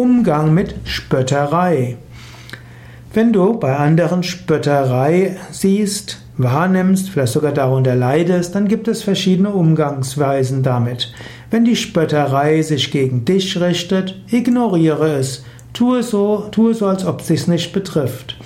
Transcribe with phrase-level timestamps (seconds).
[0.00, 1.98] Umgang mit Spötterei.
[3.12, 9.50] Wenn du bei anderen Spötterei siehst, wahrnimmst, vielleicht sogar darunter leidest, dann gibt es verschiedene
[9.50, 11.12] Umgangsweisen damit.
[11.50, 15.44] Wenn die Spötterei sich gegen dich richtet, ignoriere es.
[15.74, 18.38] Tue so, tue so, als ob es dich nicht betrifft.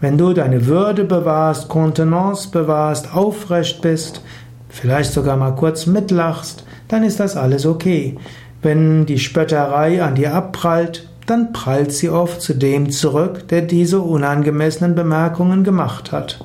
[0.00, 4.22] Wenn du deine Würde bewahrst, Kontenance bewahrst, aufrecht bist,
[4.68, 8.16] vielleicht sogar mal kurz mitlachst, dann ist das alles okay.
[8.62, 14.00] Wenn die Spötterei an dir abprallt, dann prallt sie oft zu dem zurück, der diese
[14.00, 16.44] unangemessenen Bemerkungen gemacht hat.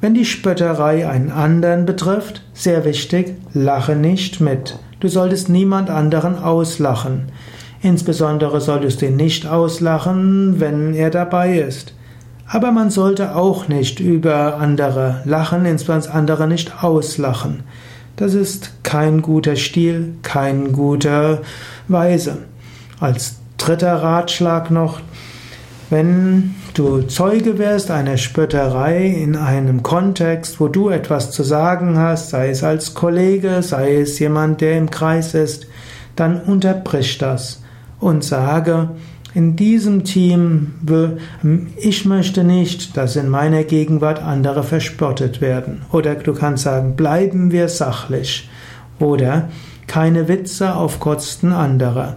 [0.00, 4.78] Wenn die Spötterei einen anderen betrifft, sehr wichtig, lache nicht mit.
[5.00, 7.30] Du solltest niemand anderen auslachen.
[7.80, 11.94] Insbesondere solltest du ihn nicht auslachen, wenn er dabei ist.
[12.46, 17.62] Aber man sollte auch nicht über andere lachen, insbesondere andere nicht auslachen.
[18.16, 21.42] Das ist kein guter Stil, kein guter
[21.88, 22.38] Weise.
[23.00, 25.00] Als dritter Ratschlag noch,
[25.90, 32.30] wenn du Zeuge wirst einer Spötterei in einem Kontext, wo du etwas zu sagen hast,
[32.30, 35.66] sei es als Kollege, sei es jemand, der im Kreis ist,
[36.14, 37.62] dann unterbrich das
[37.98, 38.90] und sage,
[39.34, 40.74] in diesem Team,
[41.76, 45.82] ich möchte nicht, dass in meiner Gegenwart andere verspottet werden.
[45.90, 48.48] Oder du kannst sagen, bleiben wir sachlich.
[49.00, 49.48] Oder
[49.88, 52.16] keine Witze auf Kosten anderer.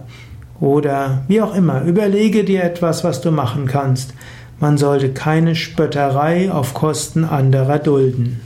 [0.60, 4.14] Oder wie auch immer, überlege dir etwas, was du machen kannst.
[4.60, 8.40] Man sollte keine Spötterei auf Kosten anderer dulden.